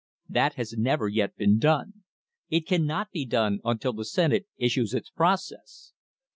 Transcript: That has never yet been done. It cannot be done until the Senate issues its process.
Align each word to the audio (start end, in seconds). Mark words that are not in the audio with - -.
That 0.27 0.55
has 0.55 0.73
never 0.73 1.07
yet 1.07 1.35
been 1.35 1.59
done. 1.59 2.01
It 2.49 2.65
cannot 2.65 3.11
be 3.11 3.23
done 3.23 3.59
until 3.63 3.93
the 3.93 4.03
Senate 4.03 4.47
issues 4.57 4.95
its 4.95 5.11
process. 5.11 5.93